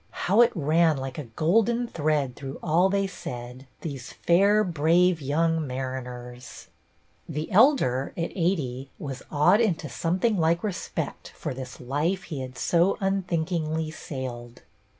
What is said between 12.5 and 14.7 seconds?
so unthinkingly sailed.